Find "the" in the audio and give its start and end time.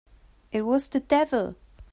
0.89-0.99